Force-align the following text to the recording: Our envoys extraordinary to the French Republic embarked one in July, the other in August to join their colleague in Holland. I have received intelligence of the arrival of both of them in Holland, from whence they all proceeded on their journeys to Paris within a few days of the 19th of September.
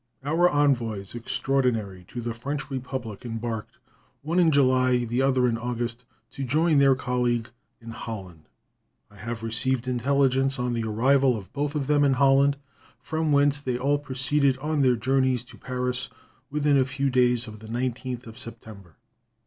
Our 0.23 0.49
envoys 0.49 1.13
extraordinary 1.13 2.05
to 2.07 2.21
the 2.21 2.33
French 2.33 2.71
Republic 2.71 3.23
embarked 3.23 3.77
one 4.23 4.39
in 4.39 4.49
July, 4.49 5.05
the 5.05 5.21
other 5.21 5.47
in 5.47 5.59
August 5.59 6.05
to 6.31 6.43
join 6.43 6.77
their 6.77 6.95
colleague 6.95 7.51
in 7.79 7.91
Holland. 7.91 8.49
I 9.11 9.17
have 9.17 9.43
received 9.43 9.87
intelligence 9.87 10.57
of 10.57 10.73
the 10.73 10.85
arrival 10.85 11.37
of 11.37 11.53
both 11.53 11.75
of 11.75 11.85
them 11.85 12.03
in 12.03 12.13
Holland, 12.13 12.57
from 13.03 13.31
whence 13.31 13.59
they 13.59 13.77
all 13.77 13.99
proceeded 13.99 14.57
on 14.57 14.81
their 14.81 14.95
journeys 14.95 15.43
to 15.43 15.57
Paris 15.59 16.09
within 16.49 16.79
a 16.79 16.85
few 16.85 17.11
days 17.11 17.45
of 17.47 17.59
the 17.59 17.67
19th 17.67 18.25
of 18.25 18.39
September. 18.39 18.95